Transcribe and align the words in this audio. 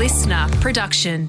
listener 0.00 0.48
production. 0.62 1.28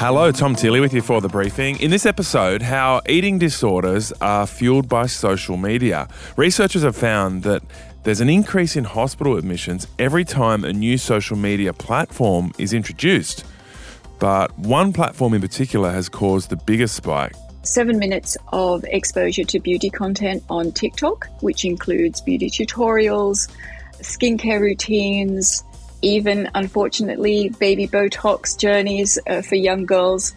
Hello, 0.00 0.32
Tom 0.32 0.56
Tilley 0.56 0.80
with 0.80 0.92
you 0.92 1.00
for 1.00 1.20
the 1.20 1.28
briefing. 1.28 1.78
In 1.78 1.92
this 1.92 2.04
episode, 2.04 2.60
how 2.60 3.02
eating 3.08 3.38
disorders 3.38 4.10
are 4.20 4.48
fueled 4.48 4.88
by 4.88 5.06
social 5.06 5.56
media. 5.56 6.08
Researchers 6.36 6.82
have 6.82 6.96
found 6.96 7.44
that 7.44 7.62
there's 8.02 8.20
an 8.20 8.28
increase 8.28 8.74
in 8.74 8.82
hospital 8.82 9.36
admissions 9.36 9.86
every 10.00 10.24
time 10.24 10.64
a 10.64 10.72
new 10.72 10.98
social 10.98 11.36
media 11.36 11.72
platform 11.72 12.50
is 12.58 12.72
introduced. 12.72 13.44
But 14.18 14.58
one 14.58 14.92
platform 14.92 15.34
in 15.34 15.40
particular 15.40 15.92
has 15.92 16.08
caused 16.08 16.50
the 16.50 16.56
biggest 16.56 16.96
spike. 16.96 17.34
Seven 17.62 18.00
minutes 18.00 18.36
of 18.52 18.84
exposure 18.88 19.44
to 19.44 19.60
beauty 19.60 19.88
content 19.88 20.42
on 20.50 20.72
TikTok, 20.72 21.28
which 21.42 21.64
includes 21.64 22.20
beauty 22.20 22.50
tutorials, 22.50 23.48
skincare 24.04 24.60
routines, 24.60 25.64
even 26.02 26.50
unfortunately 26.54 27.48
baby 27.58 27.86
Botox 27.86 28.58
journeys 28.58 29.18
uh, 29.26 29.42
for 29.42 29.54
young 29.56 29.86
girls. 29.86 30.34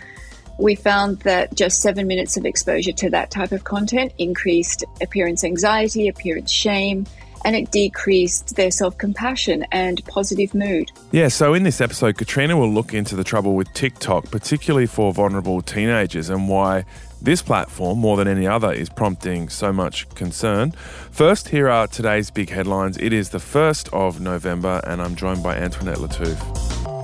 We 0.60 0.76
found 0.76 1.20
that 1.20 1.54
just 1.54 1.82
seven 1.82 2.08
minutes 2.08 2.36
of 2.38 2.46
exposure 2.46 2.94
to 2.94 3.10
that 3.12 3.30
type 3.30 3.52
of 3.52 3.64
content 3.64 4.14
increased 4.18 4.84
appearance 5.02 5.44
anxiety, 5.44 6.08
appearance 6.08 6.52
shame, 6.52 7.06
and 7.46 7.56
it 7.56 7.72
decreased 7.72 8.56
their 8.56 8.72
self 8.72 8.98
compassion 8.98 9.66
and 9.72 10.04
positive 10.06 10.54
mood. 10.54 10.92
Yeah, 11.12 11.28
so 11.28 11.54
in 11.54 11.64
this 11.64 11.82
episode, 11.82 12.18
Katrina 12.18 12.58
will 12.58 12.72
look 12.72 12.94
into 12.94 13.16
the 13.16 13.24
trouble 13.24 13.56
with 13.56 13.72
TikTok, 13.74 14.32
particularly 14.32 14.88
for 14.88 15.14
vulnerable 15.14 15.62
teenagers, 15.62 16.30
and 16.30 16.50
why 16.50 16.86
this 17.22 17.42
platform, 17.42 18.00
more 18.00 18.18
than 18.18 18.28
any 18.28 18.48
other, 18.48 18.72
is 18.72 18.90
prompting 18.90 19.50
so 19.50 19.74
much 19.74 20.08
concern. 20.10 20.72
First, 21.12 21.50
here 21.50 21.68
are 21.68 21.88
today's 21.88 22.30
big 22.30 22.50
headlines. 22.50 22.98
It 22.98 23.14
is 23.14 23.30
the 23.30 23.40
1st 23.40 23.92
of 23.94 24.20
November, 24.22 24.82
and 24.86 25.02
I'm 25.02 25.16
joined 25.16 25.44
by 25.44 25.56
Antoinette 25.56 25.98
Lattouf. 25.98 26.97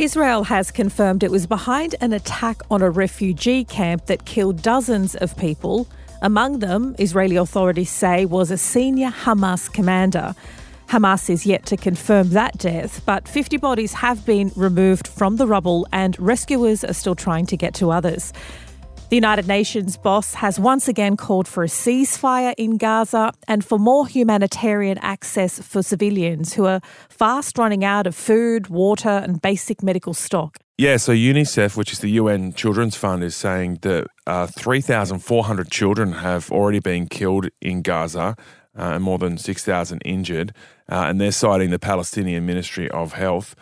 Israel 0.00 0.44
has 0.44 0.70
confirmed 0.70 1.22
it 1.22 1.30
was 1.30 1.46
behind 1.46 1.94
an 2.00 2.14
attack 2.14 2.62
on 2.70 2.80
a 2.80 2.88
refugee 2.88 3.64
camp 3.64 4.06
that 4.06 4.24
killed 4.24 4.62
dozens 4.62 5.14
of 5.14 5.36
people. 5.36 5.86
Among 6.22 6.60
them, 6.60 6.96
Israeli 6.98 7.36
authorities 7.36 7.90
say, 7.90 8.24
was 8.24 8.50
a 8.50 8.56
senior 8.56 9.10
Hamas 9.10 9.70
commander. 9.70 10.34
Hamas 10.88 11.28
is 11.28 11.44
yet 11.44 11.66
to 11.66 11.76
confirm 11.76 12.30
that 12.30 12.56
death, 12.56 13.02
but 13.04 13.28
50 13.28 13.58
bodies 13.58 13.92
have 13.92 14.24
been 14.24 14.50
removed 14.56 15.06
from 15.06 15.36
the 15.36 15.46
rubble 15.46 15.86
and 15.92 16.18
rescuers 16.18 16.82
are 16.82 16.94
still 16.94 17.14
trying 17.14 17.44
to 17.44 17.58
get 17.58 17.74
to 17.74 17.90
others. 17.90 18.32
The 19.10 19.16
United 19.16 19.48
Nations 19.48 19.96
boss 19.96 20.34
has 20.34 20.60
once 20.60 20.86
again 20.86 21.16
called 21.16 21.48
for 21.48 21.64
a 21.64 21.66
ceasefire 21.66 22.54
in 22.56 22.76
Gaza 22.76 23.32
and 23.48 23.64
for 23.64 23.76
more 23.76 24.06
humanitarian 24.06 24.98
access 24.98 25.60
for 25.60 25.82
civilians 25.82 26.54
who 26.54 26.66
are 26.66 26.80
fast 27.08 27.58
running 27.58 27.84
out 27.84 28.06
of 28.06 28.14
food, 28.14 28.68
water, 28.68 29.08
and 29.08 29.42
basic 29.42 29.82
medical 29.82 30.14
stock. 30.14 30.58
Yeah, 30.78 30.96
so 30.96 31.12
UNICEF, 31.12 31.76
which 31.76 31.92
is 31.92 31.98
the 31.98 32.10
UN 32.10 32.52
Children's 32.52 32.94
Fund, 32.94 33.24
is 33.24 33.34
saying 33.34 33.78
that 33.82 34.06
uh, 34.28 34.46
3,400 34.46 35.72
children 35.72 36.12
have 36.12 36.52
already 36.52 36.78
been 36.78 37.08
killed 37.08 37.48
in 37.60 37.82
Gaza 37.82 38.36
uh, 38.78 38.92
and 38.94 39.02
more 39.02 39.18
than 39.18 39.38
6,000 39.38 40.02
injured. 40.04 40.54
Uh, 40.88 41.06
and 41.08 41.20
they're 41.20 41.32
citing 41.32 41.70
the 41.70 41.80
Palestinian 41.80 42.46
Ministry 42.46 42.88
of 42.92 43.14
Health. 43.14 43.56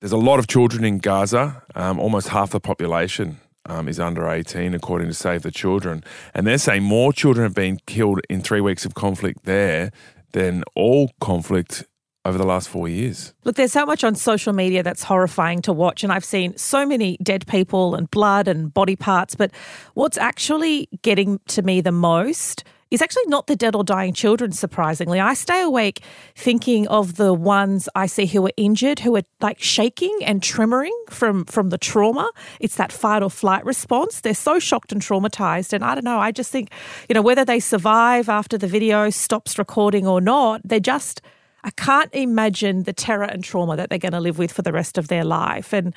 There's 0.00 0.12
a 0.12 0.18
lot 0.18 0.38
of 0.38 0.46
children 0.46 0.84
in 0.84 0.98
Gaza. 0.98 1.62
Um, 1.74 1.98
almost 1.98 2.28
half 2.28 2.50
the 2.50 2.60
population 2.60 3.40
um, 3.66 3.88
is 3.88 4.00
under 4.00 4.28
18, 4.28 4.74
according 4.74 5.08
to 5.08 5.14
Save 5.14 5.42
the 5.42 5.50
Children. 5.50 6.04
And 6.34 6.46
they're 6.46 6.58
saying 6.58 6.82
more 6.82 7.12
children 7.12 7.44
have 7.44 7.54
been 7.54 7.78
killed 7.86 8.20
in 8.28 8.40
three 8.40 8.60
weeks 8.60 8.84
of 8.84 8.94
conflict 8.94 9.44
there 9.44 9.92
than 10.32 10.64
all 10.74 11.10
conflict 11.20 11.84
over 12.24 12.36
the 12.36 12.46
last 12.46 12.68
four 12.68 12.88
years. 12.88 13.34
Look, 13.44 13.56
there's 13.56 13.72
so 13.72 13.86
much 13.86 14.04
on 14.04 14.14
social 14.14 14.52
media 14.52 14.82
that's 14.82 15.02
horrifying 15.02 15.62
to 15.62 15.72
watch, 15.72 16.04
and 16.04 16.12
I've 16.12 16.24
seen 16.24 16.56
so 16.56 16.84
many 16.84 17.16
dead 17.22 17.46
people 17.46 17.94
and 17.94 18.10
blood 18.10 18.46
and 18.46 18.72
body 18.72 18.96
parts. 18.96 19.34
But 19.34 19.52
what's 19.94 20.18
actually 20.18 20.88
getting 21.02 21.40
to 21.48 21.62
me 21.62 21.80
the 21.80 21.92
most 21.92 22.64
is 22.90 23.00
actually 23.00 23.26
not 23.26 23.46
the 23.46 23.56
dead 23.56 23.74
or 23.74 23.84
dying 23.84 24.12
children, 24.12 24.52
surprisingly. 24.52 25.20
I 25.20 25.34
stay 25.34 25.62
awake 25.62 26.02
thinking 26.34 26.88
of 26.88 27.16
the 27.16 27.32
ones 27.32 27.88
I 27.94 28.06
see 28.06 28.26
who 28.26 28.44
are 28.46 28.52
injured, 28.56 29.00
who 29.00 29.16
are 29.16 29.22
like 29.40 29.60
shaking 29.60 30.16
and 30.22 30.40
tremoring 30.40 30.90
from, 31.08 31.44
from 31.44 31.70
the 31.70 31.78
trauma. 31.78 32.30
It's 32.58 32.76
that 32.76 32.92
fight 32.92 33.22
or 33.22 33.30
flight 33.30 33.64
response. 33.64 34.20
They're 34.20 34.34
so 34.34 34.58
shocked 34.58 34.92
and 34.92 35.00
traumatized. 35.00 35.72
And 35.72 35.84
I 35.84 35.94
don't 35.94 36.04
know, 36.04 36.18
I 36.18 36.32
just 36.32 36.50
think, 36.50 36.70
you 37.08 37.14
know, 37.14 37.22
whether 37.22 37.44
they 37.44 37.60
survive 37.60 38.28
after 38.28 38.58
the 38.58 38.66
video 38.66 39.10
stops 39.10 39.58
recording 39.58 40.06
or 40.06 40.20
not, 40.20 40.60
they're 40.64 40.80
just, 40.80 41.22
I 41.62 41.70
can't 41.70 42.12
imagine 42.14 42.82
the 42.84 42.92
terror 42.92 43.24
and 43.24 43.44
trauma 43.44 43.76
that 43.76 43.90
they're 43.90 43.98
going 43.98 44.12
to 44.12 44.20
live 44.20 44.38
with 44.38 44.52
for 44.52 44.62
the 44.62 44.72
rest 44.72 44.98
of 44.98 45.08
their 45.08 45.24
life. 45.24 45.72
And 45.72 45.94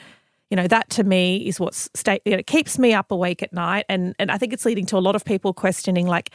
you 0.50 0.58
know 0.58 0.68
that 0.68 0.88
to 0.92 1.04
me 1.04 1.38
is 1.48 1.60
what 1.60 1.74
state 1.74 2.22
you 2.26 2.34
know, 2.34 2.38
it 2.38 2.46
keeps 2.46 2.78
me 2.78 2.94
up 2.94 3.10
awake 3.10 3.42
at 3.42 3.52
night 3.54 3.86
and 3.90 4.14
and 4.20 4.30
I 4.30 4.38
think 4.38 4.54
it's 4.54 4.66
leading 4.66 4.86
to 4.88 4.98
a 4.98 5.00
lot 5.00 5.16
of 5.16 5.26
people 5.26 5.52
questioning 5.52 6.06
like 6.06 6.30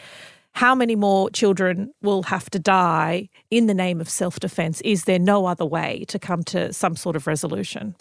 how 0.53 0.75
many 0.75 0.97
more 0.97 1.31
children 1.31 1.93
will 2.03 2.25
have 2.25 2.51
to 2.51 2.59
die 2.59 3.29
in 3.51 3.67
the 3.67 3.75
name 3.75 4.01
of 4.01 4.09
self 4.09 4.41
defense? 4.41 4.81
Is 4.81 5.05
there 5.05 5.19
no 5.19 5.47
other 5.47 5.65
way 5.65 6.05
to 6.09 6.19
come 6.19 6.43
to 6.45 6.73
some 6.73 6.97
sort 6.97 7.17
of 7.17 7.27
resolution? 7.27 7.95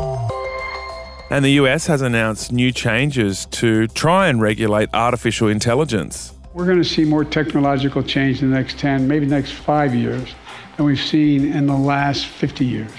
And 1.29 1.43
the 1.43 1.51
US 1.51 1.87
has 1.87 2.01
announced 2.01 2.51
new 2.51 2.71
changes 2.71 3.45
to 3.47 3.87
try 3.87 4.27
and 4.27 4.41
regulate 4.41 4.89
artificial 4.93 5.49
intelligence. 5.49 6.33
We're 6.53 6.65
going 6.65 6.81
to 6.81 6.85
see 6.85 7.03
more 7.03 7.25
technological 7.25 8.01
change 8.01 8.41
in 8.41 8.49
the 8.49 8.55
next 8.55 8.79
10, 8.79 9.07
maybe 9.07 9.25
the 9.25 9.35
next 9.35 9.51
five 9.51 9.93
years 9.93 10.33
than 10.77 10.85
we've 10.85 10.99
seen 10.99 11.51
in 11.51 11.67
the 11.67 11.75
last 11.75 12.25
50 12.25 12.65
years. 12.65 12.91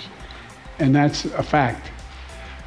And 0.78 0.94
that's 0.94 1.24
a 1.24 1.42
fact. 1.42 1.90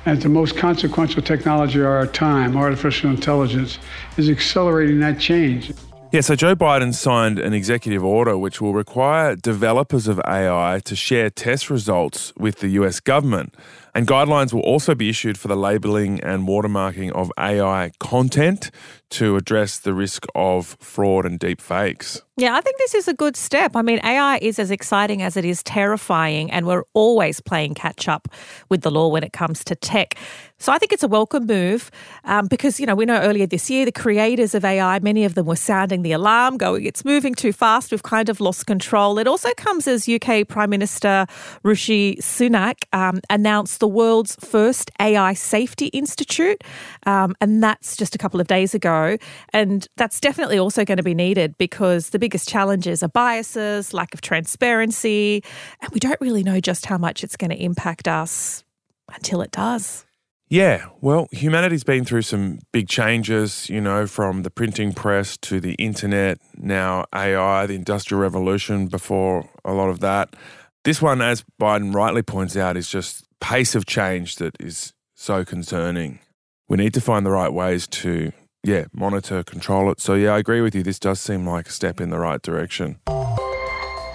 And 0.06 0.20
the 0.20 0.30
most 0.30 0.58
consequential 0.58 1.22
technology 1.22 1.80
of 1.80 1.86
our 1.86 2.08
time, 2.08 2.58
artificial 2.58 3.12
intelligence, 3.12 3.78
is 4.18 4.30
accelerating 4.30 5.00
that 5.02 5.20
change. 5.20 5.72
Yeah, 6.14 6.20
so 6.20 6.36
Joe 6.36 6.58
Biden 6.58 6.94
signed 6.94 7.40
an 7.40 7.54
executive 7.54 8.04
order 8.04 8.38
which 8.38 8.60
will 8.60 8.74
require 8.74 9.34
developers 9.38 10.10
of 10.10 10.20
AI 10.28 10.82
to 10.84 10.94
share 10.94 11.30
test 11.30 11.70
results 11.70 12.34
with 12.36 12.60
the 12.60 12.68
US 12.82 13.00
government. 13.00 13.56
And 13.96 14.06
guidelines 14.06 14.52
will 14.52 14.60
also 14.60 14.94
be 14.94 15.08
issued 15.08 15.38
for 15.38 15.48
the 15.48 15.56
labeling 15.56 16.20
and 16.20 16.46
watermarking 16.46 17.14
of 17.14 17.32
AI 17.38 17.92
content 18.02 18.72
to 19.12 19.36
address 19.36 19.78
the 19.78 19.94
risk 19.94 20.26
of 20.36 20.78
fraud 20.80 21.26
and 21.26 21.40
deep 21.40 21.62
fakes. 21.62 22.22
Yeah, 22.38 22.56
I 22.56 22.62
think 22.62 22.78
this 22.78 22.96
is 22.96 23.08
a 23.08 23.14
good 23.14 23.36
step. 23.36 23.76
I 23.76 23.82
mean, 23.82 24.00
AI 24.04 24.40
is 24.42 24.58
as 24.58 24.72
exciting 24.72 25.22
as 25.22 25.38
it 25.38 25.46
is 25.46 25.62
terrifying, 25.64 26.50
and 26.50 26.66
we're 26.66 26.84
always 26.94 27.40
playing 27.42 27.76
catch 27.76 28.08
up 28.08 28.30
with 28.70 28.82
the 28.82 28.90
law 28.90 29.10
when 29.10 29.24
it 29.24 29.34
comes 29.34 29.64
to 29.66 29.76
tech. 29.76 30.16
So 30.58 30.72
I 30.72 30.78
think 30.78 30.94
it's 30.94 31.02
a 31.02 31.08
welcome 31.08 31.48
move 31.48 31.90
um, 32.24 32.46
because, 32.46 32.80
you 32.80 32.86
know, 32.86 32.94
we 32.94 33.06
know 33.06 33.20
earlier 33.20 33.48
this 33.48 33.70
year 33.70 33.84
the 33.84 33.92
creators 33.92 34.54
of 34.54 34.64
AI, 34.64 35.00
many 35.00 35.26
of 35.26 35.34
them 35.34 35.48
were 35.48 35.56
sounding 35.56 36.04
the 36.04 36.12
alarm, 36.12 36.58
going, 36.58 36.86
it's 36.86 37.04
moving 37.04 37.34
too 37.34 37.52
fast, 37.52 37.92
we've 37.92 38.04
kind 38.04 38.30
of 38.30 38.40
lost 38.40 38.68
control. 38.68 39.18
It 39.18 39.28
also 39.28 39.50
comes 39.58 39.88
as 39.88 40.08
UK 40.08 40.48
Prime 40.48 40.70
Minister 40.70 41.26
Rishi 41.64 42.16
Sunak 42.18 42.84
um, 42.94 43.22
announced 43.30 43.80
the 43.80 43.88
world's 43.88 44.36
first 44.36 44.92
AI 45.00 45.34
Safety 45.34 45.88
Institute, 45.88 46.64
um, 47.08 47.36
and 47.42 47.64
that's 47.64 47.98
just 47.98 48.14
a 48.14 48.20
couple 48.20 48.40
of 48.40 48.46
days 48.46 48.76
ago. 48.76 49.01
And 49.54 49.88
that's 49.98 50.20
definitely 50.20 50.58
also 50.58 50.86
going 50.86 50.98
to 50.98 51.04
be 51.04 51.16
needed 51.16 51.58
because 51.58 52.10
the 52.10 52.20
biggest 52.20 52.48
challenges 52.48 53.04
are 53.04 53.10
biases, 53.10 53.94
lack 53.94 54.14
of 54.14 54.22
transparency, 54.22 55.44
and 55.82 55.92
we 55.92 56.00
don't 56.00 56.20
really 56.22 56.44
know 56.44 56.60
just 56.60 56.86
how 56.86 56.98
much 56.98 57.24
it's 57.24 57.36
going 57.36 57.52
to 57.52 57.62
impact 57.62 58.08
us 58.08 58.64
until 59.14 59.42
it 59.42 59.52
does. 59.52 60.06
Yeah, 60.52 60.88
well, 61.00 61.30
humanity's 61.32 61.86
been 61.86 62.04
through 62.04 62.24
some 62.24 62.60
big 62.74 62.90
changes, 62.90 63.70
you 63.70 63.80
know, 63.80 64.06
from 64.06 64.44
the 64.44 64.50
printing 64.50 64.92
press 64.92 65.38
to 65.38 65.62
the 65.62 65.76
internet, 65.76 66.40
now 66.58 67.06
AI, 67.16 67.66
the 67.68 67.76
Industrial 67.76 68.20
Revolution 68.20 68.88
before 68.88 69.50
a 69.64 69.72
lot 69.72 69.90
of 69.90 70.02
that. 70.02 70.36
This 70.84 71.02
one, 71.02 71.22
as 71.22 71.46
Biden 71.62 71.96
rightly 71.96 72.22
points 72.22 72.58
out, 72.58 72.76
is 72.76 72.90
just 72.90 73.26
pace 73.40 73.76
of 73.76 73.86
change 73.86 74.36
that 74.36 74.58
is 74.60 74.92
so 75.16 75.46
concerning. 75.46 76.20
We 76.68 76.76
need 76.76 76.94
to 76.96 77.02
find 77.02 77.26
the 77.26 77.32
right 77.32 77.54
ways 77.54 77.88
to, 77.88 78.34
yeah, 78.64 78.86
monitor, 78.94 79.44
control 79.44 79.92
it. 79.92 80.00
So, 80.00 80.14
yeah, 80.14 80.34
I 80.34 80.38
agree 80.38 80.62
with 80.62 80.76
you. 80.76 80.84
This 80.84 81.00
does 81.00 81.20
seem 81.20 81.48
like 81.48 81.68
a 81.68 81.72
step 81.72 82.00
in 82.00 82.10
the 82.10 82.20
right 82.20 82.42
direction. 82.42 83.00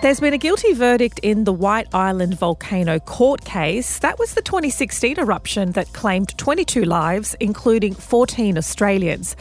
There's 0.02 0.20
been 0.20 0.34
a 0.34 0.38
guilty 0.38 0.72
verdict 0.72 1.18
in 1.20 1.44
the 1.44 1.52
White 1.52 1.92
Island 1.92 2.38
volcano 2.38 3.00
court 3.00 3.44
case. 3.44 3.98
That 3.98 4.18
was 4.18 4.34
the 4.34 4.42
2016 4.42 5.18
eruption 5.18 5.72
that 5.72 5.92
claimed 5.94 6.36
22 6.38 6.84
lives, 6.84 7.34
including 7.40 7.94
14 7.94 8.56
Australians. 8.56 9.34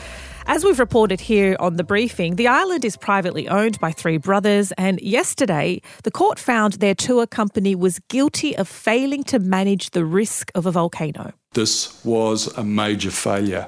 As 0.48 0.64
we've 0.64 0.80
reported 0.80 1.20
here 1.20 1.56
on 1.60 1.76
the 1.76 1.84
briefing, 1.84 2.36
the 2.36 2.48
island 2.48 2.86
is 2.86 2.98
privately 2.98 3.48
owned 3.48 3.80
by 3.80 3.92
three 3.92 4.18
brothers, 4.18 4.72
and 4.74 5.00
yesterday 5.02 5.82
the 6.04 6.12
court 6.12 6.40
found 6.40 6.74
their 6.74 6.96
tour 6.96 7.28
company 7.28 7.76
was 7.76 8.00
guilty 8.10 8.56
of 8.56 8.68
failing 8.68 9.24
to 9.26 9.40
manage 9.40 9.92
the 9.92 10.06
risk 10.06 10.52
of 10.56 10.66
a 10.66 10.72
volcano. 10.72 11.34
This 11.54 12.04
was 12.06 12.48
a 12.58 12.64
major 12.64 13.12
failure 13.12 13.68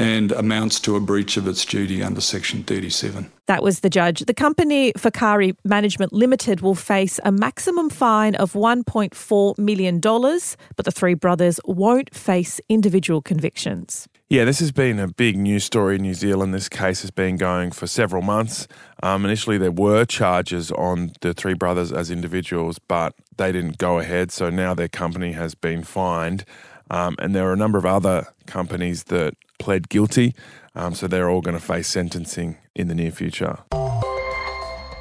and 0.00 0.32
amounts 0.32 0.80
to 0.80 0.96
a 0.96 1.00
breach 1.00 1.36
of 1.36 1.46
its 1.46 1.62
duty 1.62 2.02
under 2.02 2.22
Section 2.22 2.62
37. 2.62 3.30
That 3.44 3.62
was 3.62 3.80
the 3.80 3.90
judge. 3.90 4.20
The 4.20 4.32
company 4.32 4.94
Whakaari 4.94 5.54
Management 5.62 6.14
Limited 6.14 6.62
will 6.62 6.74
face 6.74 7.20
a 7.22 7.30
maximum 7.30 7.90
fine 7.90 8.34
of 8.36 8.54
$1.4 8.54 9.58
million, 9.58 10.00
but 10.00 10.86
the 10.86 10.90
three 10.90 11.12
brothers 11.12 11.60
won't 11.66 12.14
face 12.14 12.62
individual 12.70 13.20
convictions. 13.20 14.08
Yeah, 14.30 14.44
this 14.44 14.60
has 14.60 14.72
been 14.72 14.98
a 14.98 15.08
big 15.08 15.36
news 15.36 15.64
story 15.64 15.96
in 15.96 16.02
New 16.02 16.14
Zealand. 16.14 16.54
This 16.54 16.68
case 16.68 17.02
has 17.02 17.10
been 17.10 17.36
going 17.36 17.70
for 17.70 17.86
several 17.86 18.22
months. 18.22 18.68
Um, 19.02 19.26
initially, 19.26 19.58
there 19.58 19.72
were 19.72 20.06
charges 20.06 20.70
on 20.72 21.12
the 21.20 21.34
three 21.34 21.54
brothers 21.54 21.92
as 21.92 22.10
individuals, 22.10 22.78
but 22.78 23.12
they 23.36 23.52
didn't 23.52 23.76
go 23.76 23.98
ahead. 23.98 24.30
So 24.30 24.48
now 24.48 24.72
their 24.72 24.88
company 24.88 25.32
has 25.32 25.54
been 25.54 25.82
fined. 25.82 26.44
Um, 26.90 27.16
and 27.18 27.34
there 27.34 27.48
are 27.48 27.52
a 27.52 27.56
number 27.56 27.78
of 27.78 27.86
other 27.86 28.26
companies 28.46 29.04
that 29.04 29.34
pled 29.58 29.88
guilty. 29.88 30.34
Um, 30.74 30.94
so 30.94 31.06
they're 31.06 31.30
all 31.30 31.40
going 31.40 31.58
to 31.58 31.64
face 31.64 31.88
sentencing 31.88 32.56
in 32.74 32.88
the 32.88 32.94
near 32.94 33.10
future. 33.10 33.58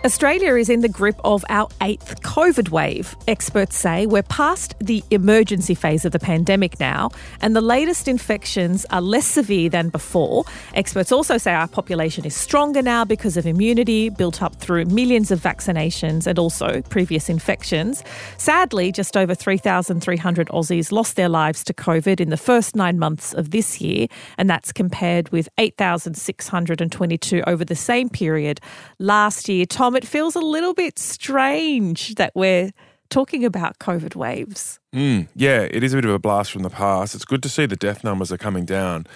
Australia 0.05 0.55
is 0.55 0.69
in 0.69 0.79
the 0.79 0.87
grip 0.87 1.19
of 1.25 1.43
our 1.49 1.67
eighth 1.81 2.21
COVID 2.21 2.69
wave. 2.69 3.17
Experts 3.27 3.77
say 3.77 4.05
we're 4.05 4.23
past 4.23 4.73
the 4.79 5.03
emergency 5.11 5.75
phase 5.75 6.05
of 6.05 6.13
the 6.13 6.19
pandemic 6.19 6.79
now, 6.79 7.09
and 7.41 7.53
the 7.53 7.59
latest 7.59 8.07
infections 8.07 8.85
are 8.91 9.01
less 9.01 9.27
severe 9.27 9.69
than 9.69 9.89
before. 9.89 10.45
Experts 10.73 11.11
also 11.11 11.37
say 11.37 11.51
our 11.51 11.67
population 11.67 12.23
is 12.23 12.33
stronger 12.33 12.81
now 12.81 13.03
because 13.03 13.35
of 13.35 13.45
immunity 13.45 14.07
built 14.09 14.41
up 14.41 14.55
through 14.55 14.85
millions 14.85 15.31
of 15.31 15.41
vaccinations 15.41 16.25
and 16.25 16.39
also 16.39 16.81
previous 16.83 17.27
infections. 17.27 18.01
Sadly, 18.37 18.93
just 18.93 19.17
over 19.17 19.35
3,300 19.35 20.47
Aussies 20.47 20.93
lost 20.93 21.17
their 21.17 21.27
lives 21.27 21.61
to 21.65 21.73
COVID 21.73 22.21
in 22.21 22.29
the 22.29 22.37
first 22.37 22.73
nine 22.73 22.99
months 22.99 23.33
of 23.33 23.51
this 23.51 23.81
year, 23.81 24.07
and 24.37 24.49
that's 24.49 24.71
compared 24.71 25.27
with 25.33 25.49
8,622 25.57 27.43
over 27.45 27.65
the 27.65 27.75
same 27.75 28.07
period 28.07 28.61
last 28.97 29.49
year. 29.49 29.65
Tom 29.65 29.88
Tom, 29.89 29.95
it 29.95 30.05
feels 30.05 30.35
a 30.35 30.39
little 30.39 30.75
bit 30.75 30.99
strange 30.99 32.13
that 32.13 32.31
we're 32.35 32.69
talking 33.09 33.43
about 33.43 33.79
COVID 33.79 34.15
waves. 34.15 34.79
Mm, 34.93 35.29
yeah, 35.33 35.61
it 35.61 35.83
is 35.83 35.93
a 35.93 35.97
bit 35.97 36.05
of 36.05 36.11
a 36.11 36.19
blast 36.19 36.51
from 36.51 36.61
the 36.61 36.69
past. 36.69 37.15
It's 37.15 37.25
good 37.25 37.41
to 37.41 37.49
see 37.49 37.65
the 37.65 37.75
death 37.75 38.03
numbers 38.03 38.31
are 38.31 38.37
coming 38.37 38.65
down. 38.65 39.07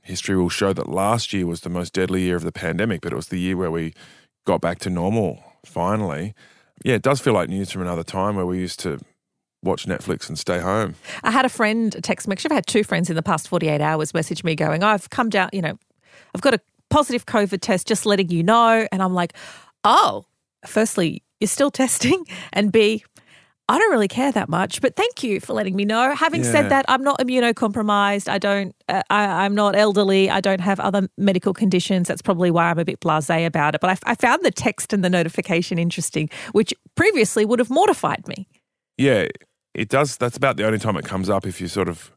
History 0.00 0.34
will 0.38 0.48
show 0.48 0.72
that 0.72 0.88
last 0.88 1.34
year 1.34 1.46
was 1.46 1.60
the 1.60 1.68
most 1.68 1.92
deadly 1.92 2.22
year 2.22 2.34
of 2.34 2.44
the 2.44 2.50
pandemic, 2.50 3.02
but 3.02 3.12
it 3.12 3.16
was 3.16 3.28
the 3.28 3.38
year 3.38 3.58
where 3.58 3.70
we 3.70 3.92
got 4.46 4.62
back 4.62 4.78
to 4.78 4.88
normal 4.88 5.38
finally. 5.66 6.32
Yeah, 6.82 6.94
it 6.94 7.02
does 7.02 7.20
feel 7.20 7.34
like 7.34 7.50
news 7.50 7.70
from 7.70 7.82
another 7.82 8.02
time 8.02 8.34
where 8.34 8.46
we 8.46 8.58
used 8.58 8.80
to 8.80 9.00
watch 9.62 9.84
Netflix 9.84 10.30
and 10.30 10.38
stay 10.38 10.60
home. 10.60 10.94
I 11.22 11.30
had 11.30 11.44
a 11.44 11.50
friend 11.50 11.94
text 12.02 12.26
me. 12.26 12.32
Actually, 12.32 12.52
I've 12.52 12.56
had 12.56 12.66
two 12.66 12.84
friends 12.84 13.10
in 13.10 13.16
the 13.16 13.22
past 13.22 13.48
48 13.48 13.82
hours 13.82 14.14
message 14.14 14.44
me 14.44 14.54
going, 14.54 14.82
I've 14.82 15.10
come 15.10 15.28
down, 15.28 15.50
you 15.52 15.60
know, 15.60 15.78
I've 16.34 16.40
got 16.40 16.54
a 16.54 16.60
positive 16.88 17.26
COVID 17.26 17.60
test, 17.60 17.86
just 17.86 18.06
letting 18.06 18.30
you 18.30 18.42
know. 18.42 18.88
And 18.90 19.02
I'm 19.02 19.12
like, 19.12 19.34
oh, 19.84 20.24
firstly, 20.66 21.22
you're 21.40 21.48
still 21.48 21.70
testing, 21.82 22.24
and 22.52 22.72
B, 22.72 23.04
I 23.68 23.78
don't 23.78 23.90
really 23.90 24.08
care 24.08 24.32
that 24.32 24.48
much, 24.48 24.80
but 24.80 24.96
thank 24.96 25.22
you 25.22 25.40
for 25.40 25.52
letting 25.52 25.76
me 25.76 25.84
know. 25.84 26.14
Having 26.14 26.44
yeah. 26.44 26.52
said 26.52 26.68
that, 26.70 26.84
I'm 26.88 27.02
not 27.02 27.20
immunocompromised. 27.20 28.28
I 28.28 28.38
don't. 28.38 28.74
Uh, 28.88 29.02
I, 29.08 29.46
am 29.46 29.54
not 29.54 29.76
elderly. 29.76 30.28
I 30.28 30.40
don't 30.40 30.60
have 30.60 30.80
other 30.80 31.08
medical 31.16 31.54
conditions. 31.54 32.08
That's 32.08 32.22
probably 32.22 32.50
why 32.50 32.70
I'm 32.70 32.78
a 32.78 32.84
bit 32.84 33.00
blasé 33.00 33.46
about 33.46 33.74
it. 33.74 33.80
But 33.80 33.90
I, 33.90 34.12
I 34.12 34.14
found 34.16 34.44
the 34.44 34.50
text 34.50 34.92
and 34.92 35.04
the 35.04 35.08
notification 35.08 35.78
interesting, 35.78 36.28
which 36.50 36.74
previously 36.96 37.44
would 37.44 37.60
have 37.60 37.70
mortified 37.70 38.26
me. 38.26 38.48
Yeah, 38.98 39.28
it 39.74 39.88
does. 39.88 40.16
That's 40.16 40.36
about 40.36 40.56
the 40.56 40.66
only 40.66 40.78
time 40.78 40.96
it 40.96 41.04
comes 41.04 41.30
up 41.30 41.46
if 41.46 41.60
you 41.60 41.68
sort 41.68 41.88
of 41.88 42.12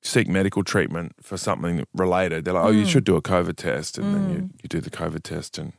seek 0.00 0.28
medical 0.28 0.62
treatment 0.62 1.12
for 1.20 1.36
something 1.36 1.84
related. 1.92 2.44
They're 2.44 2.54
like, 2.54 2.64
"Oh, 2.64 2.70
you 2.70 2.82
hmm. 2.82 2.88
should 2.88 3.04
do 3.04 3.16
a 3.16 3.22
COVID 3.22 3.56
test," 3.56 3.98
and 3.98 4.06
mm. 4.06 4.12
then 4.12 4.30
you, 4.30 4.36
hmm. 4.36 4.46
you 4.62 4.68
do 4.68 4.80
the 4.80 4.90
COVID 4.90 5.22
test 5.22 5.58
and 5.58 5.72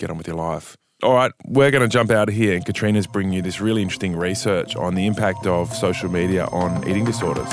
get 0.00 0.10
on 0.10 0.18
with 0.18 0.26
your 0.26 0.36
life. 0.36 0.76
All 1.02 1.14
right, 1.14 1.32
we're 1.46 1.70
going 1.70 1.82
to 1.82 1.88
jump 1.88 2.10
out 2.10 2.28
of 2.28 2.34
here, 2.34 2.54
and 2.54 2.64
Katrina's 2.64 3.06
bringing 3.06 3.32
you 3.32 3.42
this 3.42 3.60
really 3.60 3.80
interesting 3.80 4.16
research 4.16 4.76
on 4.76 4.94
the 4.94 5.06
impact 5.06 5.46
of 5.46 5.72
social 5.72 6.10
media 6.10 6.46
on 6.46 6.86
eating 6.86 7.04
disorders. 7.04 7.48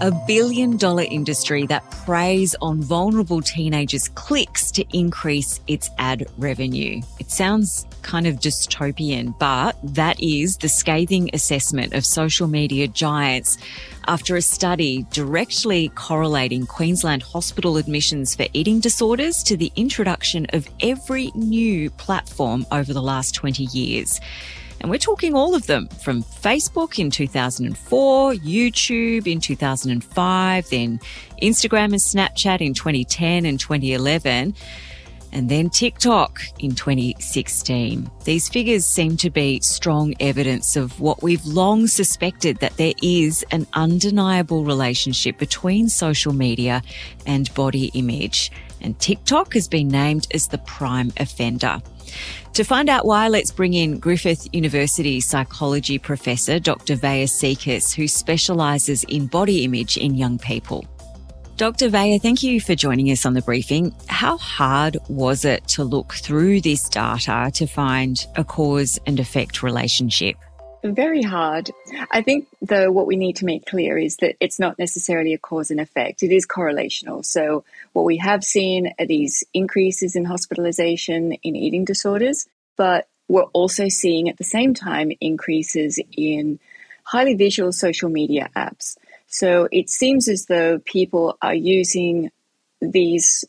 A 0.00 0.12
billion 0.28 0.76
dollar 0.76 1.02
industry 1.02 1.66
that 1.66 1.90
preys 1.90 2.54
on 2.62 2.80
vulnerable 2.80 3.42
teenagers' 3.42 4.08
clicks 4.10 4.70
to 4.70 4.84
increase 4.96 5.60
its 5.66 5.90
ad 5.98 6.24
revenue. 6.38 7.02
It 7.18 7.32
sounds 7.32 7.84
kind 8.02 8.28
of 8.28 8.36
dystopian, 8.36 9.36
but 9.40 9.76
that 9.82 10.22
is 10.22 10.56
the 10.58 10.68
scathing 10.68 11.30
assessment 11.32 11.94
of 11.94 12.06
social 12.06 12.46
media 12.46 12.86
giants 12.86 13.58
after 14.06 14.36
a 14.36 14.42
study 14.42 15.04
directly 15.10 15.88
correlating 15.96 16.64
Queensland 16.64 17.24
hospital 17.24 17.76
admissions 17.76 18.36
for 18.36 18.46
eating 18.52 18.78
disorders 18.78 19.42
to 19.42 19.56
the 19.56 19.72
introduction 19.74 20.46
of 20.50 20.68
every 20.80 21.32
new 21.34 21.90
platform 21.90 22.64
over 22.70 22.92
the 22.92 23.02
last 23.02 23.34
20 23.34 23.64
years. 23.64 24.20
And 24.80 24.90
we're 24.90 24.98
talking 24.98 25.34
all 25.34 25.54
of 25.54 25.66
them 25.66 25.88
from 25.88 26.22
Facebook 26.22 26.98
in 26.98 27.10
2004, 27.10 28.32
YouTube 28.34 29.26
in 29.26 29.40
2005, 29.40 30.70
then 30.70 31.00
Instagram 31.42 31.84
and 31.86 31.94
Snapchat 31.94 32.60
in 32.60 32.74
2010 32.74 33.44
and 33.44 33.58
2011 33.58 34.54
and 35.32 35.48
then 35.48 35.70
TikTok 35.70 36.40
in 36.58 36.74
2016. 36.74 38.10
These 38.24 38.48
figures 38.48 38.86
seem 38.86 39.16
to 39.18 39.30
be 39.30 39.60
strong 39.60 40.14
evidence 40.20 40.76
of 40.76 41.00
what 41.00 41.22
we've 41.22 41.44
long 41.44 41.86
suspected 41.86 42.58
that 42.58 42.76
there 42.76 42.94
is 43.02 43.44
an 43.50 43.66
undeniable 43.74 44.64
relationship 44.64 45.38
between 45.38 45.88
social 45.88 46.32
media 46.32 46.82
and 47.26 47.52
body 47.54 47.90
image. 47.94 48.50
And 48.80 48.98
TikTok 48.98 49.54
has 49.54 49.68
been 49.68 49.88
named 49.88 50.28
as 50.32 50.48
the 50.48 50.58
prime 50.58 51.12
offender. 51.18 51.80
To 52.54 52.64
find 52.64 52.88
out 52.88 53.04
why, 53.04 53.28
let's 53.28 53.50
bring 53.50 53.74
in 53.74 53.98
Griffith 53.98 54.48
University 54.52 55.20
psychology 55.20 55.98
professor 55.98 56.58
Dr. 56.58 56.96
Veya 56.96 57.24
Seekis, 57.24 57.94
who 57.94 58.08
specialises 58.08 59.04
in 59.04 59.26
body 59.26 59.64
image 59.64 59.96
in 59.96 60.14
young 60.14 60.38
people. 60.38 60.84
Dr. 61.58 61.88
Veya, 61.88 62.22
thank 62.22 62.44
you 62.44 62.60
for 62.60 62.76
joining 62.76 63.10
us 63.10 63.26
on 63.26 63.34
the 63.34 63.42
briefing. 63.42 63.92
How 64.06 64.38
hard 64.38 64.96
was 65.08 65.44
it 65.44 65.66
to 65.70 65.82
look 65.82 66.14
through 66.14 66.60
this 66.60 66.88
data 66.88 67.50
to 67.54 67.66
find 67.66 68.24
a 68.36 68.44
cause 68.44 69.00
and 69.08 69.18
effect 69.18 69.60
relationship? 69.60 70.36
Very 70.84 71.20
hard. 71.20 71.72
I 72.12 72.22
think, 72.22 72.46
though, 72.62 72.92
what 72.92 73.08
we 73.08 73.16
need 73.16 73.34
to 73.38 73.44
make 73.44 73.66
clear 73.66 73.98
is 73.98 74.18
that 74.18 74.36
it's 74.38 74.60
not 74.60 74.78
necessarily 74.78 75.34
a 75.34 75.38
cause 75.38 75.72
and 75.72 75.80
effect. 75.80 76.22
It 76.22 76.30
is 76.30 76.46
correlational. 76.46 77.24
So, 77.24 77.64
what 77.92 78.04
we 78.04 78.18
have 78.18 78.44
seen 78.44 78.94
are 79.00 79.06
these 79.06 79.42
increases 79.52 80.14
in 80.14 80.26
hospitalization 80.26 81.32
in 81.32 81.56
eating 81.56 81.84
disorders, 81.84 82.46
but 82.76 83.08
we're 83.26 83.42
also 83.42 83.88
seeing 83.88 84.28
at 84.28 84.36
the 84.36 84.44
same 84.44 84.74
time 84.74 85.10
increases 85.20 85.98
in 86.16 86.60
highly 87.02 87.34
visual 87.34 87.72
social 87.72 88.10
media 88.10 88.48
apps. 88.54 88.96
So, 89.28 89.68
it 89.70 89.90
seems 89.90 90.28
as 90.28 90.46
though 90.46 90.78
people 90.78 91.36
are 91.42 91.54
using 91.54 92.30
these 92.80 93.44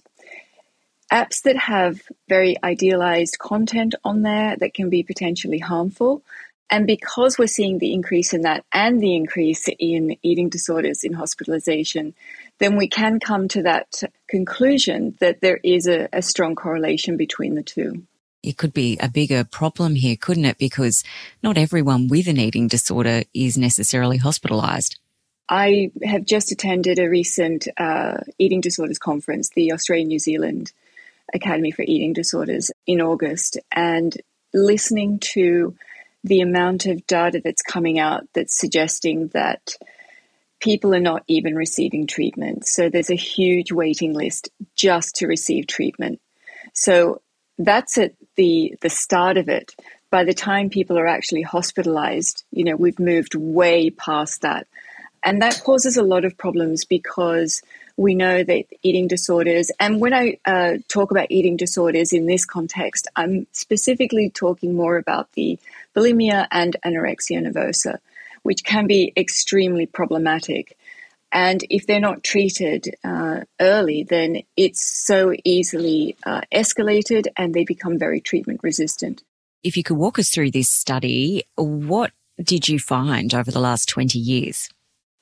apps 1.12 1.41
that 1.43 1.57
have 1.57 2.01
very 2.27 2.55
idealized 2.63 3.39
content 3.39 3.95
on 4.03 4.21
there 4.21 4.55
that 4.57 4.74
can 4.74 4.89
be 4.89 5.03
potentially 5.03 5.59
harmful. 5.59 6.21
And 6.69 6.86
because 6.86 7.39
we're 7.39 7.48
seeing 7.48 7.79
the 7.79 7.93
increase 7.93 8.33
in 8.33 8.41
that 8.41 8.63
and 8.71 9.01
the 9.01 9.15
increase 9.15 9.67
in 9.79 10.17
eating 10.21 10.50
disorders 10.50 11.03
in 11.03 11.13
hospitalization, 11.13 12.13
then 12.59 12.77
we 12.77 12.88
can 12.88 13.19
come 13.19 13.48
to 13.50 13.63
that 13.63 14.03
conclusion 14.27 15.15
that 15.19 15.41
there 15.41 15.59
is 15.63 15.88
a, 15.88 16.07
a, 16.13 16.21
strong 16.21 16.55
correlation 16.55 17.17
between 17.17 17.55
the 17.55 17.63
two. 17.63 18.03
It 18.43 18.57
could 18.57 18.74
be 18.74 18.98
a 19.00 19.09
bigger 19.09 19.43
problem 19.43 19.95
here, 19.95 20.15
couldn't 20.15 20.45
it? 20.45 20.59
Because 20.59 21.03
not 21.41 21.57
everyone 21.57 22.07
with 22.07 22.27
an 22.27 22.38
eating 22.38 22.67
disorder 22.67 23.24
is 23.33 23.57
necessarily 23.57 24.17
hospitalized. 24.17 25.00
I 25.50 25.91
have 26.03 26.25
just 26.25 26.51
attended 26.51 27.00
a 27.00 27.10
recent 27.10 27.68
uh, 27.77 28.18
eating 28.38 28.62
disorders 28.62 29.00
conference, 29.00 29.50
the 29.50 29.74
Australian 29.74 30.10
New 30.10 30.20
Zealand 30.20 30.72
Academy 31.34 31.72
for 31.72 31.82
Eating 31.82 32.13
Disorders 32.13 32.72
in 32.86 33.01
August, 33.01 33.58
and 33.72 34.15
listening 34.53 35.20
to 35.20 35.75
the 36.24 36.41
amount 36.41 36.86
of 36.86 37.08
data 37.08 37.41
that's 37.44 37.62
coming 37.62 37.98
out 37.98 38.27
that's 38.34 38.60
suggesting 38.60 39.29
that 39.29 39.75
people 40.60 40.94
are 40.94 41.00
not 41.00 41.24
even 41.27 41.56
receiving 41.56 42.06
treatment. 42.06 42.68
So 42.68 42.89
there's 42.89 43.10
a 43.10 43.15
huge 43.15 43.72
waiting 43.72 44.13
list 44.13 44.50
just 44.75 45.15
to 45.15 45.27
receive 45.27 45.65
treatment. 45.65 46.20
So 46.74 47.22
that's 47.58 47.98
at 47.98 48.13
the 48.36 48.75
the 48.82 48.89
start 48.89 49.38
of 49.38 49.50
it. 49.50 49.74
By 50.12 50.24
the 50.24 50.34
time 50.34 50.70
people 50.70 50.98
are 50.98 51.08
actually 51.08 51.44
hospitalized, 51.44 52.44
you 52.51 52.63
know, 52.63 52.75
we've 52.75 53.00
moved 53.00 53.36
way 53.36 53.89
past 53.89 54.41
that. 54.41 54.68
And 55.23 55.41
that 55.41 55.61
causes 55.63 55.97
a 55.97 56.03
lot 56.03 56.25
of 56.25 56.38
problems 56.38 56.85
because 56.85 57.61
we 57.97 58.15
know 58.15 58.43
that 58.43 58.65
eating 58.81 59.07
disorders, 59.07 59.71
and 59.79 59.99
when 59.99 60.13
I 60.13 60.38
uh, 60.45 60.77
talk 60.88 61.11
about 61.11 61.27
eating 61.29 61.57
disorders 61.57 62.13
in 62.13 62.27
this 62.27 62.45
context, 62.45 63.07
I'm 63.15 63.45
specifically 63.51 64.29
talking 64.29 64.73
more 64.73 64.97
about 64.97 65.31
the 65.33 65.59
bulimia 65.95 66.47
and 66.51 66.77
anorexia 66.85 67.45
nervosa, 67.45 67.97
which 68.43 68.63
can 68.63 68.88
be 68.88 69.11
extremely 69.17 69.85
problematic. 69.85 70.77
And 71.31 71.63
if 71.69 71.85
they're 71.85 71.99
not 71.99 72.23
treated 72.23 72.95
uh, 73.03 73.41
early, 73.59 74.03
then 74.03 74.43
it's 74.55 74.81
so 74.81 75.33
easily 75.43 76.15
uh, 76.25 76.41
escalated 76.53 77.27
and 77.38 77.53
they 77.53 77.65
become 77.65 77.99
very 77.99 78.19
treatment 78.19 78.61
resistant. 78.63 79.23
If 79.63 79.75
you 79.75 79.83
could 79.83 79.97
walk 79.97 80.17
us 80.17 80.29
through 80.29 80.51
this 80.51 80.69
study, 80.69 81.43
what 81.55 82.11
did 82.41 82.69
you 82.69 82.79
find 82.79 83.33
over 83.33 83.51
the 83.51 83.59
last 83.59 83.89
20 83.89 84.17
years? 84.17 84.69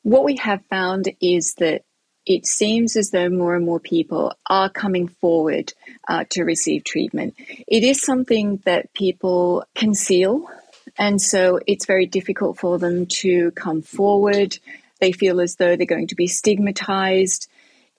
What 0.08 0.24
we 0.24 0.38
have 0.38 0.64
found 0.70 1.10
is 1.20 1.56
that 1.56 1.84
it 2.26 2.46
seems 2.46 2.96
as 2.96 3.10
though 3.10 3.28
more 3.28 3.58
and 3.58 3.66
more 3.66 3.82
people 3.82 4.32
are 4.50 4.70
coming 4.70 5.10
forward 5.10 5.74
uh, 6.08 6.24
to 6.30 6.46
receive 6.46 6.86
treatment. 6.86 7.36
It 7.68 7.84
is 7.84 8.02
something 8.02 8.62
that 8.64 8.94
people 8.94 9.66
conceal, 9.76 10.50
and 10.98 11.22
so 11.22 11.60
it's 11.68 11.86
very 11.86 12.06
difficult 12.06 12.58
for 12.58 12.80
them 12.80 13.08
to 13.20 13.52
come 13.52 13.82
forward. 13.82 14.58
They 15.02 15.12
feel 15.12 15.42
as 15.42 15.58
though 15.58 15.76
they're 15.76 15.86
going 15.86 16.08
to 16.08 16.16
be 16.16 16.28
stigmatized. 16.28 17.50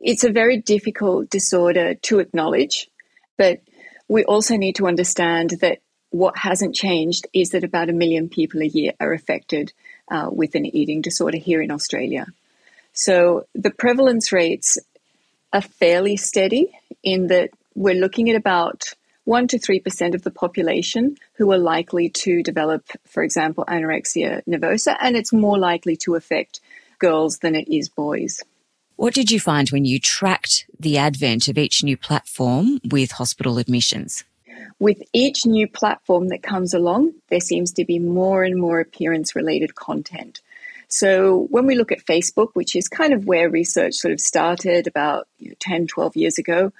It's 0.00 0.24
a 0.24 0.32
very 0.32 0.56
difficult 0.56 1.28
disorder 1.28 1.92
to 1.92 2.20
acknowledge, 2.20 2.88
but 3.36 3.60
we 4.08 4.24
also 4.24 4.56
need 4.56 4.76
to 4.76 4.86
understand 4.86 5.56
that 5.60 5.80
what 6.08 6.38
hasn't 6.38 6.74
changed 6.74 7.26
is 7.34 7.50
that 7.50 7.64
about 7.64 7.90
a 7.90 7.92
million 7.92 8.30
people 8.30 8.62
a 8.62 8.66
year 8.66 8.92
are 8.98 9.12
affected 9.12 9.74
uh, 10.10 10.28
with 10.30 10.54
an 10.54 10.66
eating 10.66 11.02
disorder 11.02 11.38
here 11.38 11.60
in 11.60 11.70
Australia. 11.70 12.26
So 12.92 13.46
the 13.54 13.70
prevalence 13.70 14.32
rates 14.32 14.78
are 15.52 15.62
fairly 15.62 16.16
steady 16.16 16.72
in 17.02 17.28
that 17.28 17.50
we're 17.74 17.94
looking 17.94 18.28
at 18.28 18.36
about 18.36 18.94
1 19.24 19.48
to 19.48 19.58
3% 19.58 20.14
of 20.14 20.22
the 20.22 20.30
population 20.30 21.16
who 21.34 21.52
are 21.52 21.58
likely 21.58 22.08
to 22.08 22.42
develop, 22.42 22.82
for 23.06 23.22
example, 23.22 23.64
anorexia 23.68 24.42
nervosa, 24.48 24.96
and 25.00 25.16
it's 25.16 25.32
more 25.32 25.58
likely 25.58 25.96
to 25.96 26.14
affect 26.14 26.60
girls 26.98 27.38
than 27.38 27.54
it 27.54 27.68
is 27.68 27.88
boys. 27.88 28.42
What 28.96 29.14
did 29.14 29.30
you 29.30 29.38
find 29.38 29.68
when 29.68 29.84
you 29.84 30.00
tracked 30.00 30.66
the 30.80 30.98
advent 30.98 31.46
of 31.46 31.56
each 31.56 31.84
new 31.84 31.96
platform 31.96 32.80
with 32.90 33.12
hospital 33.12 33.58
admissions? 33.58 34.24
With 34.78 35.02
each 35.12 35.46
new 35.46 35.66
platform 35.68 36.28
that 36.28 36.42
comes 36.42 36.74
along, 36.74 37.14
there 37.28 37.40
seems 37.40 37.72
to 37.72 37.84
be 37.84 37.98
more 37.98 38.44
and 38.44 38.60
more 38.60 38.80
appearance 38.80 39.34
related 39.34 39.74
content. 39.74 40.40
So 40.88 41.46
when 41.50 41.66
we 41.66 41.74
look 41.74 41.92
at 41.92 42.04
Facebook, 42.04 42.50
which 42.54 42.74
is 42.74 42.88
kind 42.88 43.12
of 43.12 43.26
where 43.26 43.50
research 43.50 43.94
sort 43.94 44.12
of 44.12 44.20
started 44.20 44.86
about 44.86 45.28
you 45.38 45.50
know, 45.50 45.54
10, 45.60 45.86
12 45.86 46.16
years 46.16 46.38
ago, 46.38 46.72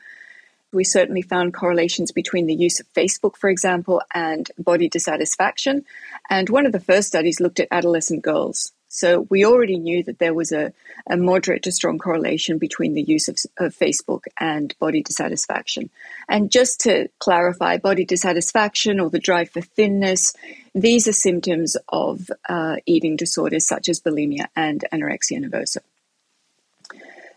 we 0.72 0.84
certainly 0.84 1.22
found 1.22 1.54
correlations 1.54 2.12
between 2.12 2.46
the 2.46 2.54
use 2.54 2.80
of 2.80 2.92
Facebook, 2.92 3.36
for 3.36 3.48
example, 3.48 4.02
and 4.14 4.50
body 4.58 4.88
dissatisfaction. 4.88 5.84
And 6.28 6.48
one 6.48 6.66
of 6.66 6.72
the 6.72 6.80
first 6.80 7.08
studies 7.08 7.40
looked 7.40 7.60
at 7.60 7.68
adolescent 7.70 8.22
girls. 8.22 8.72
So 8.88 9.26
we 9.28 9.44
already 9.44 9.78
knew 9.78 10.02
that 10.04 10.18
there 10.18 10.32
was 10.32 10.50
a, 10.50 10.72
a 11.08 11.16
moderate 11.16 11.62
to 11.64 11.72
strong 11.72 11.98
correlation 11.98 12.56
between 12.58 12.94
the 12.94 13.02
use 13.02 13.28
of, 13.28 13.38
of, 13.58 13.76
Facebook 13.76 14.22
and 14.40 14.74
body 14.78 15.02
dissatisfaction. 15.02 15.90
And 16.28 16.50
just 16.50 16.80
to 16.80 17.08
clarify, 17.18 17.76
body 17.76 18.06
dissatisfaction 18.06 18.98
or 18.98 19.10
the 19.10 19.18
drive 19.18 19.50
for 19.50 19.60
thinness, 19.60 20.34
these 20.74 21.06
are 21.06 21.12
symptoms 21.12 21.76
of 21.90 22.30
uh, 22.48 22.76
eating 22.86 23.16
disorders 23.16 23.66
such 23.66 23.90
as 23.90 24.00
bulimia 24.00 24.46
and 24.56 24.84
anorexia 24.90 25.38
nervosa. 25.38 25.78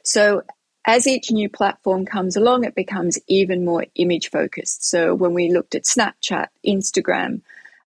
So 0.03 0.43
as 0.85 1.05
each 1.05 1.31
new 1.31 1.49
platform 1.49 2.05
comes 2.05 2.35
along, 2.35 2.63
it 2.63 2.75
becomes 2.75 3.19
even 3.27 3.65
more 3.65 3.85
image 3.95 4.31
focused. 4.31 4.89
So 4.89 5.13
when 5.13 5.33
we 5.33 5.51
looked 5.51 5.75
at 5.75 5.83
Snapchat, 5.83 6.47
Instagram, 6.65 7.41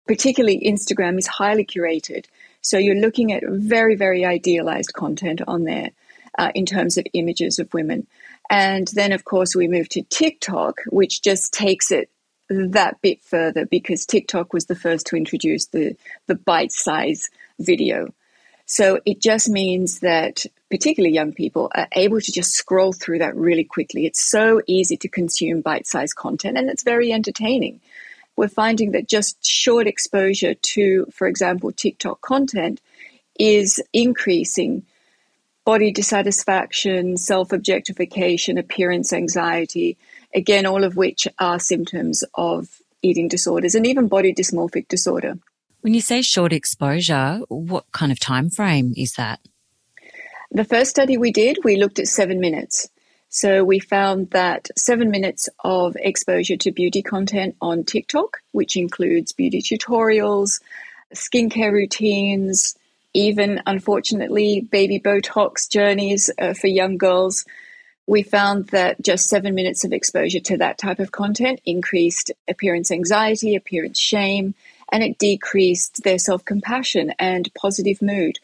particularly 0.07 0.61
Instagram 0.61 1.19
is 1.19 1.27
highly 1.27 1.65
curated. 1.65 2.27
So 2.65 2.79
you're 2.79 2.97
looking 2.97 3.31
at 3.31 3.43
very, 3.47 3.95
very 3.95 4.25
idealized 4.25 4.95
content 4.95 5.43
on 5.47 5.65
there 5.65 5.91
uh, 6.39 6.51
in 6.55 6.65
terms 6.65 6.97
of 6.97 7.07
images 7.13 7.59
of 7.59 7.73
women. 7.75 8.07
And 8.51 8.89
then, 8.89 9.13
of 9.13 9.27
course, 9.27 9.55
we 9.55 9.69
move 9.69 9.91
to 9.91 10.03
TikTok, 10.03 10.81
which 10.89 11.21
just 11.21 11.53
takes 11.53 11.93
it 11.93 12.09
that 12.49 13.03
bit 13.03 13.21
further 13.23 13.67
because 13.67 14.07
TikTok 14.07 14.55
was 14.55 14.65
the 14.65 14.75
first 14.75 15.07
to 15.09 15.17
introduce 15.17 15.67
the, 15.67 15.95
the 16.27 16.37
bite 16.37 16.73
size 16.73 17.29
video. 17.61 18.15
So 18.65 18.99
it 19.05 19.21
just 19.21 19.51
means 19.51 19.99
that 20.01 20.47
particularly 20.71 21.15
young 21.15 21.35
people 21.35 21.71
are 21.75 21.89
able 21.93 22.23
to 22.23 22.33
just 22.33 22.53
scroll 22.53 22.95
through 22.95 23.19
that 23.19 23.37
really 23.37 23.65
quickly. 23.65 24.07
It's 24.07 24.23
so 24.23 24.63
easy 24.67 24.97
to 24.99 25.09
consume 25.09 25.61
bite 25.61 25.87
sized 25.87 26.17
content 26.17 26.57
and 26.57 26.71
it's 26.71 26.83
very 26.83 27.13
entertaining 27.13 27.83
we're 28.37 28.49
finding 28.49 28.93
that 28.93 29.09
just 29.09 29.45
short 29.45 29.87
exposure 29.87 30.55
to, 30.55 31.07
for 31.13 31.27
example, 31.27 31.73
TikTok 31.73 32.21
content 32.21 32.81
is 33.39 33.83
increasing 33.93 34.85
body 35.65 35.91
dissatisfaction, 35.93 37.17
self 37.17 37.53
objectification, 37.53 38.59
appearance 38.59 39.13
anxiety, 39.13 39.97
again, 40.35 40.67
all 40.67 40.85
of 40.85 40.97
which 40.97 41.27
are 41.39 41.59
symptoms 41.59 42.25
of 42.35 42.81
eating 43.03 43.29
disorders 43.29 43.75
and 43.75 43.87
even 43.87 44.09
body 44.09 44.35
dysmorphic 44.35 44.89
disorder. 44.89 45.39
When 45.81 45.95
you 45.95 46.01
say 46.01 46.23
short 46.23 46.53
exposure, 46.53 47.41
what 47.49 47.85
kind 47.93 48.11
of 48.11 48.19
time 48.19 48.49
frame 48.51 48.95
is 48.97 49.15
that? 49.15 49.41
The 50.51 50.65
first 50.65 50.91
study 50.91 51.19
we 51.19 51.31
did, 51.31 51.59
we 51.65 51.77
looked 51.77 51.99
at 51.99 52.07
seven 52.07 52.41
minutes. 52.41 52.89
So 53.35 53.65
we 53.65 53.81
found 53.81 54.31
that 54.31 54.69
seven 54.79 55.11
minutes 55.11 55.49
of 55.65 55.97
exposure 55.97 56.57
to 56.59 56.71
beauty 56.71 57.03
content 57.03 57.57
on 57.61 57.83
TikTok, 57.83 58.37
which 58.53 58.77
includes 58.77 59.33
beauty 59.33 59.61
tutorials, 59.61 60.61
skincare 61.13 61.73
routines, 61.73 62.77
even 63.13 63.61
unfortunately 63.67 64.61
baby 64.61 65.01
Botox 65.01 65.69
journeys 65.69 66.31
uh, 66.39 66.55
for 66.55 66.69
young 66.69 66.97
girls. 66.97 67.45
We 68.07 68.23
found 68.23 68.69
that 68.69 69.03
just 69.03 69.27
seven 69.27 69.57
minutes 69.57 69.83
of 69.83 69.93
exposure 69.93 70.39
to 70.39 70.59
that 70.59 70.79
type 70.79 71.01
of 71.01 71.11
content 71.11 71.61
increased 71.67 72.31
appearance 72.47 72.93
anxiety, 72.93 73.57
appearance 73.57 73.99
shame, 73.99 74.55
and 74.93 75.03
it 75.03 75.19
decreased 75.19 76.05
their 76.05 76.19
self 76.19 76.45
compassion 76.45 77.13
and 77.19 77.53
positive 77.55 78.01
mood. 78.01 78.39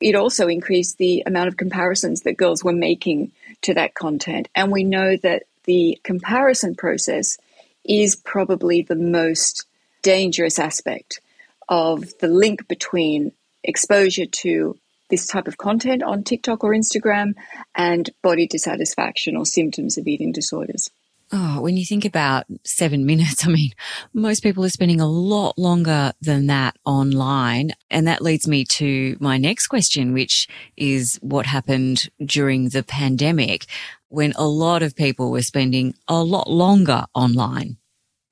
It 0.00 0.14
also 0.14 0.48
increased 0.48 0.98
the 0.98 1.22
amount 1.26 1.48
of 1.48 1.56
comparisons 1.56 2.22
that 2.22 2.36
girls 2.36 2.64
were 2.64 2.72
making 2.72 3.32
to 3.62 3.74
that 3.74 3.94
content. 3.94 4.48
And 4.54 4.72
we 4.72 4.84
know 4.84 5.16
that 5.18 5.44
the 5.64 5.98
comparison 6.02 6.74
process 6.74 7.38
is 7.84 8.16
probably 8.16 8.82
the 8.82 8.96
most 8.96 9.66
dangerous 10.02 10.58
aspect 10.58 11.20
of 11.68 12.18
the 12.18 12.28
link 12.28 12.66
between 12.66 13.32
exposure 13.62 14.26
to 14.26 14.78
this 15.10 15.26
type 15.26 15.48
of 15.48 15.58
content 15.58 16.02
on 16.02 16.22
TikTok 16.22 16.64
or 16.64 16.70
Instagram 16.70 17.34
and 17.74 18.08
body 18.22 18.46
dissatisfaction 18.46 19.36
or 19.36 19.44
symptoms 19.44 19.98
of 19.98 20.06
eating 20.06 20.32
disorders. 20.32 20.90
Oh, 21.32 21.60
when 21.60 21.76
you 21.76 21.84
think 21.84 22.04
about 22.04 22.46
seven 22.64 23.06
minutes, 23.06 23.46
I 23.46 23.50
mean, 23.50 23.70
most 24.12 24.42
people 24.42 24.64
are 24.64 24.70
spending 24.70 25.00
a 25.00 25.06
lot 25.06 25.58
longer 25.58 26.12
than 26.20 26.46
that 26.48 26.76
online. 26.84 27.72
And 27.90 28.06
that 28.06 28.22
leads 28.22 28.48
me 28.48 28.64
to 28.64 29.16
my 29.20 29.38
next 29.38 29.68
question, 29.68 30.12
which 30.12 30.48
is 30.76 31.18
what 31.22 31.46
happened 31.46 32.08
during 32.24 32.70
the 32.70 32.82
pandemic 32.82 33.66
when 34.08 34.32
a 34.36 34.46
lot 34.46 34.82
of 34.82 34.96
people 34.96 35.30
were 35.30 35.42
spending 35.42 35.94
a 36.08 36.22
lot 36.22 36.50
longer 36.50 37.04
online. 37.14 37.76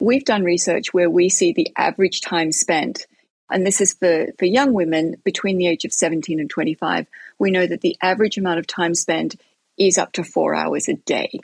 We've 0.00 0.24
done 0.24 0.42
research 0.42 0.92
where 0.92 1.10
we 1.10 1.28
see 1.28 1.52
the 1.52 1.68
average 1.76 2.20
time 2.20 2.52
spent, 2.52 3.06
and 3.50 3.66
this 3.66 3.80
is 3.80 3.94
for, 3.94 4.26
for 4.38 4.44
young 4.44 4.72
women 4.72 5.16
between 5.24 5.56
the 5.58 5.66
age 5.66 5.84
of 5.84 5.92
17 5.92 6.38
and 6.38 6.50
25. 6.50 7.06
We 7.38 7.50
know 7.50 7.66
that 7.66 7.80
the 7.80 7.96
average 8.02 8.38
amount 8.38 8.58
of 8.58 8.66
time 8.66 8.94
spent 8.94 9.40
is 9.76 9.98
up 9.98 10.12
to 10.12 10.24
four 10.24 10.54
hours 10.54 10.88
a 10.88 10.94
day. 10.94 11.40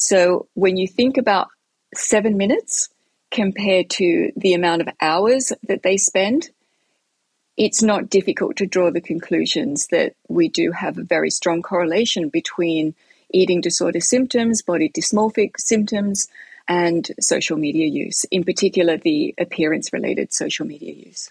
So 0.00 0.48
when 0.54 0.78
you 0.78 0.88
think 0.88 1.18
about 1.18 1.48
seven 1.94 2.38
minutes 2.38 2.88
compared 3.30 3.90
to 3.90 4.32
the 4.34 4.54
amount 4.54 4.80
of 4.80 4.88
hours 4.98 5.52
that 5.68 5.82
they 5.82 5.98
spend, 5.98 6.48
it's 7.58 7.82
not 7.82 8.08
difficult 8.08 8.56
to 8.56 8.66
draw 8.66 8.90
the 8.90 9.02
conclusions 9.02 9.88
that 9.88 10.14
we 10.26 10.48
do 10.48 10.72
have 10.72 10.96
a 10.96 11.04
very 11.04 11.28
strong 11.28 11.60
correlation 11.60 12.30
between 12.30 12.94
eating 13.30 13.60
disorder 13.60 14.00
symptoms, 14.00 14.62
body 14.62 14.88
dysmorphic 14.88 15.58
symptoms, 15.58 16.28
and 16.66 17.10
social 17.20 17.58
media 17.58 17.86
use, 17.86 18.24
in 18.30 18.42
particular, 18.42 18.96
the 18.96 19.34
appearance 19.38 19.92
related 19.92 20.32
social 20.32 20.66
media 20.66 20.94
use. 20.94 21.30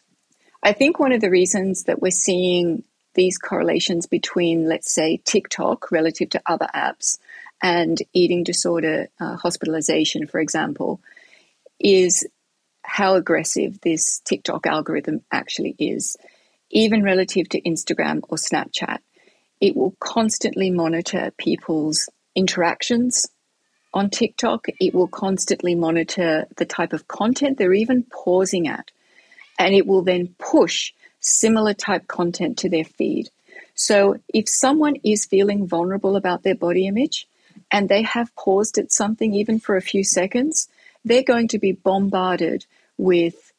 I 0.62 0.74
think 0.74 1.00
one 1.00 1.12
of 1.12 1.22
the 1.22 1.32
reasons 1.32 1.86
that 1.86 2.04
we're 2.04 2.12
seeing 2.12 2.84
these 3.16 3.40
correlations 3.40 4.06
between, 4.06 4.70
let's 4.70 4.94
say, 4.94 5.18
TikTok 5.26 5.92
relative 5.92 6.30
to 6.30 6.42
other 6.46 6.68
apps 6.76 7.18
and 7.62 7.98
eating 8.14 8.44
disorder 8.44 9.08
uh, 9.20 9.36
hospitalization, 9.36 10.28
for 10.28 10.40
example, 10.40 11.02
is 11.80 12.28
how 12.84 13.16
aggressive 13.16 13.80
this 13.82 14.20
TikTok 14.26 14.66
algorithm 14.66 15.22
actually 15.32 15.76
is. 15.80 16.18
even 16.72 17.04
relative 17.04 17.50
to 17.50 17.62
Instagram 17.62 18.22
or 18.30 18.38
Snapchat. 18.38 19.00
It 19.60 19.76
will 19.76 19.96
constantly 20.00 20.70
monitor 20.70 21.32
people's 21.38 22.10
interactions 22.36 23.28
on 23.94 24.10
TikTok. 24.10 24.68
It 24.80 24.94
will 24.94 25.08
constantly 25.08 25.76
monitor 25.76 26.48
the 26.58 26.66
type 26.66 26.94
of 26.94 27.08
content 27.08 27.58
they're 27.58 27.74
even 27.74 28.04
pausing 28.04 28.68
at. 28.68 28.92
And 29.58 29.76
it 29.76 29.86
will 29.86 30.04
then 30.04 30.36
push 30.38 30.94
similar 31.20 31.74
type 31.74 32.08
content 32.08 32.60
to 32.60 32.70
their 32.70 32.86
feed. 32.86 33.30
So 33.74 34.20
if 34.34 34.48
someone 34.48 34.96
is 35.04 35.26
feeling 35.26 35.68
vulnerable 35.68 36.16
about 36.16 36.44
their 36.44 36.56
body 36.56 36.88
image 36.88 37.28
and 37.72 37.88
they 37.88 38.04
have 38.04 38.36
paused 38.36 38.78
at 38.78 38.92
something 38.92 39.34
even 39.34 39.60
for 39.60 39.76
a 39.76 39.82
few 39.82 40.04
seconds, 40.04 40.68
they're 41.06 41.24
going 41.24 41.48
to 41.50 41.60
be 41.60 41.72
bombarded 41.72 42.66
with 42.98 43.54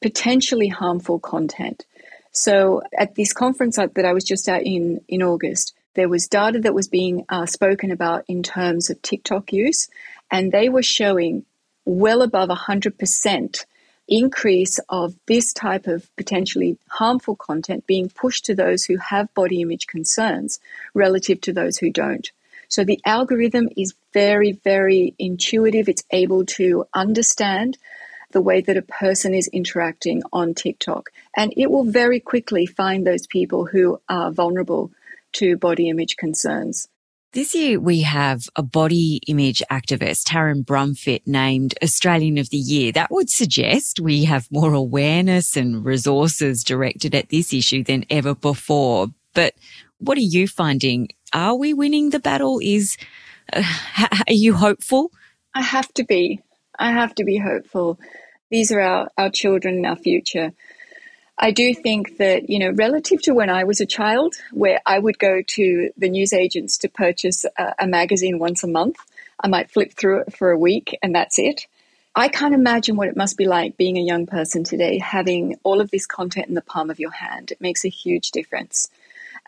potentially 0.00 0.68
harmful 0.68 1.18
content. 1.18 1.84
So 2.32 2.82
at 2.96 3.14
this 3.14 3.32
conference 3.32 3.76
that 3.76 4.04
I 4.04 4.12
was 4.12 4.24
just 4.24 4.48
at 4.48 4.62
in, 4.62 5.00
in 5.08 5.22
August, 5.22 5.74
there 5.94 6.08
was 6.08 6.28
data 6.28 6.60
that 6.60 6.74
was 6.74 6.88
being 6.88 7.24
uh, 7.28 7.46
spoken 7.46 7.90
about 7.90 8.24
in 8.28 8.42
terms 8.42 8.90
of 8.90 9.02
TikTok 9.02 9.52
use, 9.52 9.88
and 10.30 10.52
they 10.52 10.68
were 10.68 10.82
showing 10.82 11.44
well 11.84 12.22
above 12.22 12.50
100% 12.50 13.64
increase 14.06 14.78
of 14.88 15.14
this 15.26 15.52
type 15.52 15.86
of 15.86 16.08
potentially 16.16 16.78
harmful 16.88 17.36
content 17.36 17.86
being 17.86 18.08
pushed 18.08 18.44
to 18.44 18.54
those 18.54 18.84
who 18.84 18.96
have 18.96 19.32
body 19.34 19.60
image 19.60 19.86
concerns 19.86 20.60
relative 20.94 21.40
to 21.42 21.52
those 21.52 21.78
who 21.78 21.90
don't. 21.90 22.30
So 22.68 22.84
the 22.84 23.00
algorithm 23.04 23.68
is 23.76 23.94
very, 24.12 24.52
very 24.52 25.14
intuitive. 25.18 25.88
It's 25.88 26.04
able 26.10 26.44
to 26.46 26.84
understand 26.94 27.78
the 28.32 28.42
way 28.42 28.60
that 28.60 28.76
a 28.76 28.82
person 28.82 29.34
is 29.34 29.48
interacting 29.48 30.22
on 30.32 30.54
TikTok. 30.54 31.10
And 31.36 31.52
it 31.56 31.70
will 31.70 31.84
very 31.84 32.20
quickly 32.20 32.66
find 32.66 33.06
those 33.06 33.26
people 33.26 33.66
who 33.66 34.00
are 34.08 34.30
vulnerable 34.30 34.92
to 35.34 35.56
body 35.56 35.88
image 35.88 36.16
concerns. 36.16 36.88
This 37.32 37.54
year 37.54 37.78
we 37.78 38.02
have 38.02 38.48
a 38.56 38.62
body 38.62 39.20
image 39.26 39.62
activist, 39.70 40.24
Taryn 40.24 40.64
Brumfitt, 40.64 41.26
named 41.26 41.74
Australian 41.82 42.38
of 42.38 42.48
the 42.48 42.56
Year. 42.56 42.90
That 42.92 43.10
would 43.10 43.28
suggest 43.28 44.00
we 44.00 44.24
have 44.24 44.50
more 44.50 44.72
awareness 44.72 45.54
and 45.56 45.84
resources 45.84 46.64
directed 46.64 47.14
at 47.14 47.28
this 47.28 47.52
issue 47.52 47.84
than 47.84 48.06
ever 48.08 48.34
before. 48.34 49.08
But 49.34 49.54
what 49.98 50.16
are 50.16 50.22
you 50.22 50.48
finding? 50.48 51.08
Are 51.32 51.54
we 51.54 51.74
winning 51.74 52.10
the 52.10 52.20
battle? 52.20 52.60
Is 52.62 52.96
uh, 53.52 53.62
are 54.26 54.32
you 54.32 54.54
hopeful? 54.54 55.10
I 55.54 55.62
have 55.62 55.92
to 55.94 56.04
be. 56.04 56.40
I 56.78 56.92
have 56.92 57.14
to 57.16 57.24
be 57.24 57.38
hopeful. 57.38 57.98
These 58.50 58.72
are 58.72 58.80
our, 58.80 59.08
our 59.18 59.30
children 59.30 59.76
and 59.76 59.86
our 59.86 59.96
future. 59.96 60.52
I 61.38 61.52
do 61.52 61.74
think 61.74 62.16
that, 62.18 62.50
you 62.50 62.58
know, 62.58 62.70
relative 62.70 63.22
to 63.22 63.34
when 63.34 63.50
I 63.50 63.64
was 63.64 63.80
a 63.80 63.86
child, 63.86 64.34
where 64.52 64.80
I 64.84 64.98
would 64.98 65.18
go 65.18 65.42
to 65.42 65.90
the 65.96 66.08
newsagents 66.08 66.78
to 66.78 66.88
purchase 66.88 67.44
a, 67.44 67.74
a 67.80 67.86
magazine 67.86 68.38
once 68.38 68.64
a 68.64 68.68
month, 68.68 68.96
I 69.38 69.48
might 69.48 69.70
flip 69.70 69.92
through 69.92 70.22
it 70.22 70.36
for 70.36 70.50
a 70.50 70.58
week 70.58 70.98
and 71.00 71.14
that's 71.14 71.38
it. 71.38 71.66
I 72.16 72.26
can't 72.28 72.54
imagine 72.54 72.96
what 72.96 73.06
it 73.06 73.16
must 73.16 73.36
be 73.36 73.46
like 73.46 73.76
being 73.76 73.96
a 73.96 74.02
young 74.02 74.26
person 74.26 74.64
today, 74.64 74.98
having 74.98 75.56
all 75.62 75.80
of 75.80 75.92
this 75.92 76.06
content 76.06 76.48
in 76.48 76.54
the 76.54 76.62
palm 76.62 76.90
of 76.90 76.98
your 76.98 77.12
hand. 77.12 77.52
It 77.52 77.60
makes 77.60 77.84
a 77.84 77.88
huge 77.88 78.32
difference. 78.32 78.90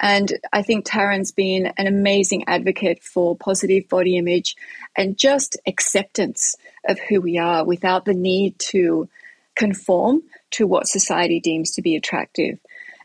And 0.00 0.33
I 0.52 0.62
think 0.62 0.87
Taryn's 0.87 1.30
been 1.30 1.66
an 1.76 1.87
amazing 1.87 2.45
advocate 2.49 3.02
for 3.02 3.37
positive 3.37 3.88
body 3.88 4.16
image 4.16 4.57
and 4.97 5.16
just 5.16 5.59
acceptance 5.66 6.57
of 6.88 6.99
who 6.99 7.21
we 7.21 7.37
are 7.37 7.64
without 7.64 8.07
the 8.07 8.14
need 8.14 8.59
to 8.71 9.09
conform 9.54 10.23
to 10.52 10.66
what 10.66 10.88
society 10.88 11.38
deems 11.38 11.73
to 11.73 11.83
be 11.83 11.97
attractive. 11.97 12.59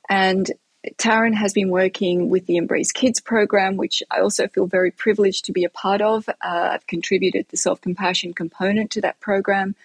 And 0.10 0.50
Taryn 0.98 1.34
has 1.34 1.52
been 1.52 1.70
working 1.70 2.30
with 2.30 2.46
the 2.46 2.58
Embrace 2.58 2.92
Kids 2.92 3.20
program, 3.20 3.76
which 3.76 4.02
I 4.10 4.20
also 4.20 4.48
feel 4.48 4.68
very 4.68 4.92
privileged 4.92 5.46
to 5.46 5.52
be 5.52 5.64
a 5.64 5.70
part 5.70 6.02
of. 6.02 6.30
Uh, 6.30 6.34
I've 6.42 6.88
contributed 6.88 7.48
the 7.50 7.58
self 7.58 7.82
compassion 7.82 8.34
component 8.34 8.92
to 8.92 9.02
that 9.02 9.20
program. 9.20 9.76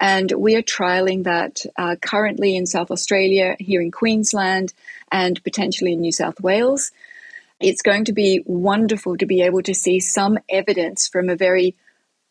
And 0.00 0.30
we 0.32 0.54
are 0.54 0.62
trialing 0.62 1.24
that 1.24 1.60
uh, 1.76 1.96
currently 1.96 2.56
in 2.56 2.66
South 2.66 2.90
Australia, 2.90 3.56
here 3.58 3.80
in 3.80 3.90
Queensland, 3.90 4.72
and 5.10 5.42
potentially 5.42 5.92
in 5.92 6.00
New 6.00 6.12
South 6.12 6.40
Wales. 6.40 6.92
It's 7.60 7.82
going 7.82 8.04
to 8.04 8.12
be 8.12 8.42
wonderful 8.46 9.16
to 9.16 9.26
be 9.26 9.42
able 9.42 9.62
to 9.62 9.74
see 9.74 9.98
some 9.98 10.38
evidence 10.48 11.08
from 11.08 11.28
a 11.28 11.36
very 11.36 11.74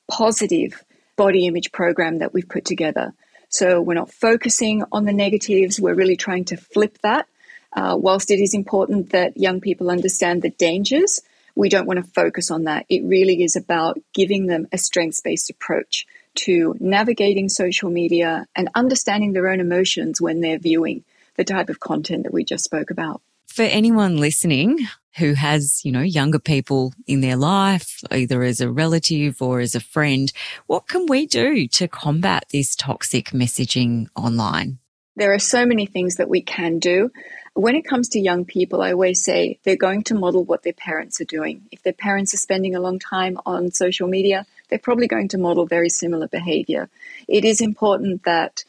positive 0.09 0.83
body 1.17 1.47
image 1.47 1.71
program 1.73 2.19
that 2.19 2.33
we've 2.33 2.47
put 2.47 2.63
together. 2.63 3.13
So 3.49 3.81
we're 3.81 3.95
not 3.95 4.11
focusing 4.11 4.83
on 4.91 5.05
the 5.05 5.13
negatives, 5.13 5.79
we're 5.79 5.95
really 5.95 6.15
trying 6.15 6.45
to 6.45 6.57
flip 6.57 6.97
that. 7.01 7.27
Uh, 7.73 7.97
whilst 7.99 8.31
it 8.31 8.39
is 8.39 8.53
important 8.53 9.11
that 9.11 9.37
young 9.37 9.59
people 9.59 9.91
understand 9.91 10.41
the 10.41 10.49
dangers, 10.49 11.21
we 11.57 11.69
don't 11.69 11.87
want 11.87 11.97
to 11.97 12.11
focus 12.11 12.51
on 12.51 12.65
that. 12.65 12.85
It 12.87 13.03
really 13.03 13.43
is 13.43 13.55
about 13.55 13.99
giving 14.13 14.45
them 14.45 14.67
a 14.71 14.77
strengths 14.77 15.21
based 15.21 15.49
approach 15.49 16.05
to 16.35 16.75
navigating 16.79 17.49
social 17.49 17.89
media 17.89 18.45
and 18.55 18.69
understanding 18.75 19.33
their 19.33 19.47
own 19.47 19.59
emotions 19.59 20.21
when 20.21 20.39
they're 20.39 20.59
viewing 20.59 21.03
the 21.35 21.43
type 21.43 21.69
of 21.69 21.79
content 21.79 22.23
that 22.23 22.33
we 22.33 22.43
just 22.43 22.63
spoke 22.63 22.91
about. 22.91 23.21
For 23.47 23.63
anyone 23.63 24.17
listening 24.17 24.77
who 25.17 25.33
has, 25.33 25.83
you 25.83 25.91
know, 25.91 26.01
younger 26.01 26.37
people 26.37 26.93
in 27.07 27.21
their 27.21 27.35
life, 27.35 28.03
either 28.11 28.43
as 28.43 28.61
a 28.61 28.71
relative 28.71 29.41
or 29.41 29.59
as 29.59 29.73
a 29.73 29.79
friend, 29.79 30.31
what 30.67 30.87
can 30.87 31.07
we 31.07 31.25
do 31.25 31.67
to 31.69 31.87
combat 31.87 32.45
this 32.51 32.75
toxic 32.75 33.29
messaging 33.29 34.07
online? 34.15 34.77
There 35.15 35.33
are 35.33 35.39
so 35.39 35.65
many 35.65 35.87
things 35.87 36.17
that 36.17 36.29
we 36.29 36.43
can 36.43 36.77
do. 36.77 37.09
When 37.57 37.75
it 37.75 37.87
comes 37.87 38.09
to 38.09 38.19
young 38.19 38.45
people, 38.45 38.83
I 38.83 38.91
always 38.91 39.23
say 39.23 39.57
they're 39.63 39.75
going 39.75 40.03
to 40.03 40.13
model 40.13 40.43
what 40.43 40.61
their 40.61 40.73
parents 40.73 41.19
are 41.21 41.25
doing. 41.25 41.63
If 41.71 41.81
their 41.81 41.91
parents 41.91 42.31
are 42.35 42.37
spending 42.37 42.75
a 42.75 42.79
long 42.79 42.99
time 42.99 43.39
on 43.47 43.71
social 43.71 44.07
media, 44.07 44.45
they're 44.69 44.77
probably 44.77 45.07
going 45.07 45.29
to 45.29 45.39
model 45.39 45.65
very 45.65 45.89
similar 45.89 46.27
behavior. 46.27 46.87
It 47.27 47.45
is 47.45 47.59
important 47.59 48.25
that 48.25 48.63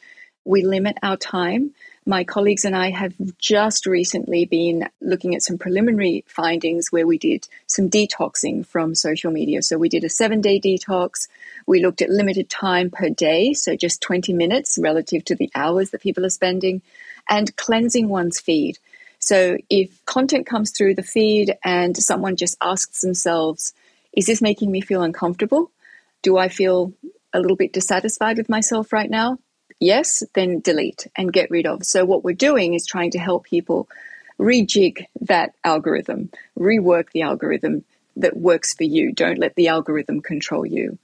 we 0.46 0.64
limit 0.64 0.96
our 1.02 1.18
time 1.18 1.74
my 2.08 2.24
colleagues 2.24 2.64
and 2.64 2.74
I 2.74 2.90
have 2.90 3.12
just 3.36 3.84
recently 3.84 4.46
been 4.46 4.88
looking 5.02 5.34
at 5.34 5.42
some 5.42 5.58
preliminary 5.58 6.24
findings 6.26 6.90
where 6.90 7.06
we 7.06 7.18
did 7.18 7.46
some 7.66 7.90
detoxing 7.90 8.64
from 8.64 8.94
social 8.94 9.30
media. 9.30 9.60
So 9.60 9.76
we 9.76 9.90
did 9.90 10.04
a 10.04 10.08
seven 10.08 10.40
day 10.40 10.58
detox. 10.58 11.28
We 11.66 11.82
looked 11.82 12.00
at 12.00 12.08
limited 12.08 12.48
time 12.48 12.90
per 12.90 13.10
day, 13.10 13.52
so 13.52 13.76
just 13.76 14.00
20 14.00 14.32
minutes 14.32 14.78
relative 14.80 15.22
to 15.26 15.34
the 15.34 15.50
hours 15.54 15.90
that 15.90 16.00
people 16.00 16.24
are 16.24 16.30
spending, 16.30 16.80
and 17.28 17.54
cleansing 17.56 18.08
one's 18.08 18.40
feed. 18.40 18.78
So 19.18 19.58
if 19.68 20.04
content 20.04 20.46
comes 20.46 20.70
through 20.70 20.94
the 20.94 21.02
feed 21.02 21.56
and 21.64 21.96
someone 21.96 22.36
just 22.36 22.56
asks 22.62 23.00
themselves, 23.00 23.74
is 24.12 24.26
this 24.26 24.40
making 24.40 24.70
me 24.70 24.80
feel 24.80 25.02
uncomfortable? 25.02 25.70
Do 26.22 26.38
I 26.38 26.48
feel 26.48 26.92
a 27.32 27.40
little 27.40 27.56
bit 27.56 27.72
dissatisfied 27.72 28.38
with 28.38 28.48
myself 28.48 28.92
right 28.92 29.10
now? 29.10 29.38
yes, 29.80 30.22
then 30.34 30.60
delete 30.60 31.06
and 31.16 31.32
get 31.32 31.50
rid 31.50 31.66
of. 31.66 31.84
So 31.84 32.04
what 32.04 32.24
we're 32.24 32.34
doing 32.34 32.74
is 32.74 32.86
trying 32.86 33.12
to 33.12 33.18
help 33.18 33.44
people 33.44 33.88
rejig 34.38 35.06
that 35.22 35.54
algorithm, 35.64 36.30
rework 36.58 37.10
the 37.12 37.22
algorithm 37.22 37.84
that 38.16 38.36
works 38.36 38.74
for 38.74 38.84
you. 38.84 39.12
Don't 39.12 39.38
let 39.38 39.54
the 39.54 39.68
algorithm 39.68 40.20
control 40.20 40.66
you. 40.66 40.98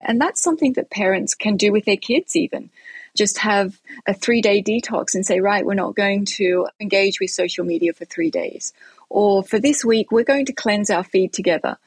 And 0.00 0.20
that's 0.20 0.42
something 0.42 0.74
that 0.74 0.90
parents 0.90 1.34
can 1.34 1.56
do 1.56 1.72
with 1.72 1.84
their 1.84 1.96
kids, 1.96 2.36
even. 2.36 2.70
Just 3.16 3.38
have 3.38 3.78
a 4.06 4.14
three 4.14 4.40
day 4.40 4.62
detox 4.62 5.14
and 5.14 5.26
say, 5.26 5.40
right, 5.40 5.64
we're 5.64 5.74
not 5.74 5.96
going 5.96 6.24
to 6.36 6.68
engage 6.80 7.18
with 7.20 7.30
social 7.30 7.64
media 7.64 7.92
for 7.92 8.04
three 8.04 8.30
days. 8.30 8.72
Or 9.08 9.42
for 9.42 9.58
this 9.58 9.84
week, 9.84 10.12
we're 10.12 10.24
going 10.24 10.46
to 10.46 10.52
cleanse 10.52 10.90
our 10.90 11.04
feed 11.04 11.32
together 11.32 11.78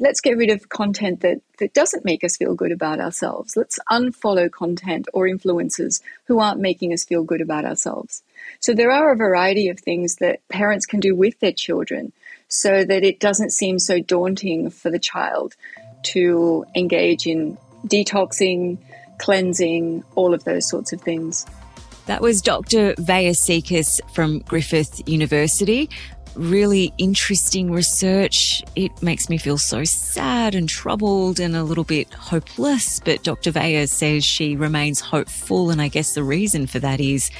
let's 0.00 0.22
get 0.22 0.36
rid 0.36 0.50
of 0.50 0.68
content 0.68 1.20
that, 1.20 1.40
that 1.58 1.74
doesn't 1.74 2.04
make 2.04 2.24
us 2.24 2.36
feel 2.36 2.54
good 2.54 2.72
about 2.72 2.98
ourselves. 2.98 3.56
Let's 3.56 3.78
unfollow 3.90 4.50
content 4.50 5.06
or 5.12 5.26
influencers 5.26 6.00
who 6.24 6.40
aren't 6.40 6.60
making 6.60 6.92
us 6.92 7.04
feel 7.04 7.22
good 7.22 7.42
about 7.42 7.66
ourselves. 7.66 8.22
So 8.58 8.72
there 8.72 8.90
are 8.90 9.12
a 9.12 9.16
variety 9.16 9.68
of 9.68 9.78
things 9.78 10.16
that 10.16 10.40
parents 10.48 10.86
can 10.86 11.00
do 11.00 11.14
with 11.14 11.38
their 11.38 11.52
children 11.52 12.12
so 12.48 12.82
that 12.82 13.04
it 13.04 13.20
doesn't 13.20 13.52
seem 13.52 13.78
so 13.78 14.00
daunting 14.00 14.70
for 14.70 14.90
the 14.90 14.98
child 14.98 15.54
to 16.02 16.64
engage 16.74 17.26
in 17.26 17.58
detoxing, 17.86 18.78
cleansing, 19.20 20.02
all 20.16 20.34
of 20.34 20.44
those 20.44 20.68
sorts 20.68 20.92
of 20.92 21.00
things. 21.00 21.46
That 22.06 22.20
was 22.20 22.42
Dr. 22.42 22.94
Veya 22.94 23.32
Seekis 23.32 24.00
from 24.12 24.40
Griffith 24.40 25.06
University 25.08 25.88
really 26.34 26.92
interesting 26.98 27.70
research. 27.70 28.62
It 28.76 29.02
makes 29.02 29.28
me 29.28 29.38
feel 29.38 29.58
so 29.58 29.84
sad 29.84 30.54
and 30.54 30.68
troubled 30.68 31.40
and 31.40 31.56
a 31.56 31.64
little 31.64 31.84
bit 31.84 32.12
hopeless. 32.12 33.00
But 33.00 33.22
Dr. 33.22 33.52
Veya 33.52 33.88
says 33.88 34.24
she 34.24 34.56
remains 34.56 35.00
hopeful. 35.00 35.70
And 35.70 35.80
I 35.80 35.88
guess 35.88 36.14
the 36.14 36.24
reason 36.24 36.66
for 36.66 36.78
that 36.78 37.00
is 37.00 37.30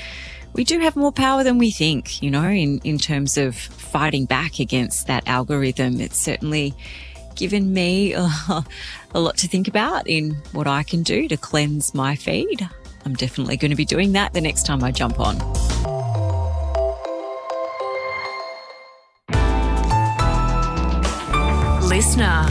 we 0.53 0.65
do 0.65 0.81
have 0.81 0.97
more 0.97 1.13
power 1.13 1.45
than 1.45 1.59
we 1.59 1.71
think, 1.71 2.23
you 2.23 2.31
know, 2.31 2.49
in, 2.49 2.81
in 2.85 2.99
terms 2.99 3.37
of 3.37 3.57
fighting 3.57 4.25
back 4.25 4.59
against 4.59 5.07
that 5.07 5.27
algorithm. 5.27 6.01
It's 6.01 6.19
certainly 6.19 6.75
given 7.37 7.73
me 7.73 8.13
a, 8.13 8.29
a 9.15 9.21
lot 9.21 9.37
to 9.39 9.49
think 9.49 9.69
about 9.69 10.07
in 10.07 10.33
what 10.53 10.67
I 10.67 10.83
can 10.83 11.03
do 11.03 11.29
to 11.29 11.37
cleanse 11.37 11.95
my 11.95 12.17
feed. 12.17 12.69
I'm 13.05 13.15
definitely 13.15 13.57
going 13.57 13.71
to 13.71 13.77
be 13.77 13.85
doing 13.85 14.13
that 14.13 14.33
the 14.35 14.41
next 14.41 14.67
time 14.67 14.85
I 14.85 14.91
jump 14.93 15.19
on. 15.21 15.39
Listener 21.89 22.49